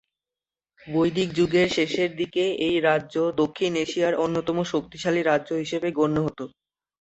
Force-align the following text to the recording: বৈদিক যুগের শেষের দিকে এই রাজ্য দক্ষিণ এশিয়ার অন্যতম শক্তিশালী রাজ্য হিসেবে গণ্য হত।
বৈদিক 0.87 1.29
যুগের 1.33 1.67
শেষের 1.75 2.09
দিকে 2.15 2.43
এই 2.67 2.75
রাজ্য 2.87 3.15
দক্ষিণ 3.41 3.71
এশিয়ার 3.83 4.13
অন্যতম 4.23 4.57
শক্তিশালী 4.71 5.21
রাজ্য 5.23 5.49
হিসেবে 5.61 5.87
গণ্য 5.97 6.17
হত। 6.25 6.39